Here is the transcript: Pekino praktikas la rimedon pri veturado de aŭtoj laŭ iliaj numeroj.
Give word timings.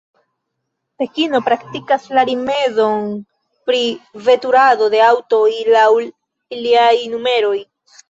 Pekino 1.03 1.41
praktikas 1.49 2.07
la 2.19 2.23
rimedon 2.31 3.13
pri 3.69 3.83
veturado 4.31 4.91
de 4.97 5.05
aŭtoj 5.13 5.47
laŭ 5.79 5.89
iliaj 6.03 6.93
numeroj. 7.17 7.59